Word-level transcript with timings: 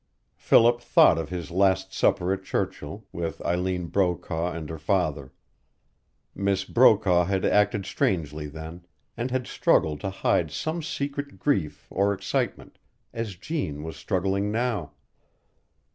Philip 0.35 0.81
thought 0.81 1.19
of 1.19 1.29
his 1.29 1.51
last 1.51 1.93
supper 1.93 2.33
at 2.33 2.43
Churchill, 2.43 3.05
with 3.11 3.39
Eileen 3.45 3.85
Brokaw 3.85 4.51
and 4.51 4.67
her 4.67 4.79
father. 4.79 5.31
Miss 6.33 6.63
Brokaw 6.65 7.25
had 7.25 7.45
acted 7.45 7.85
strangely 7.85 8.47
then, 8.47 8.83
and 9.15 9.29
had 9.29 9.45
struggled 9.45 9.99
to 9.99 10.09
hide 10.09 10.49
some 10.49 10.81
secret 10.81 11.37
grief 11.37 11.85
or 11.91 12.13
excitement, 12.13 12.79
as 13.13 13.35
Jeanne 13.35 13.83
was 13.83 13.95
struggling 13.95 14.51
now. 14.51 14.93